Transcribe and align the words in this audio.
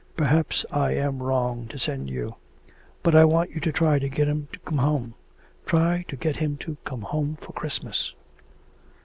Perhaps 0.17 0.65
I 0.71 0.93
am 0.93 1.21
wrong 1.21 1.67
to 1.67 1.77
send 1.77 2.09
you.... 2.09 2.33
But 3.03 3.13
I 3.13 3.23
want 3.23 3.51
you 3.51 3.61
to 3.61 3.71
try 3.71 3.99
to 3.99 4.09
get 4.09 4.27
him 4.27 4.47
to 4.51 4.57
come 4.57 4.79
home. 4.79 5.13
Try 5.67 6.05
to 6.07 6.15
get 6.15 6.37
him 6.37 6.57
to 6.61 6.77
come 6.83 7.03
home 7.03 7.37
for 7.39 7.53
Christmas.' 7.53 8.11